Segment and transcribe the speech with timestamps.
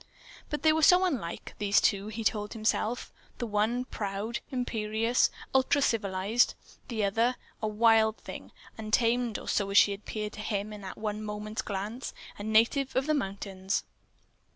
[0.49, 3.13] But they were so unlike, these two, he told himself.
[3.37, 6.55] The one proud, imperious, ultra civilized;
[6.87, 10.97] the other, a wild thing, untamed, or so she had appeared to him in that
[10.97, 13.83] one moment's glance, a native of the mountains.